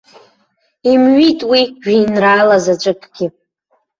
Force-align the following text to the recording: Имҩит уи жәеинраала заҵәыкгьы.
Имҩит 0.91 1.39
уи 1.49 1.61
жәеинраала 1.83 2.57
заҵәыкгьы. 2.63 3.27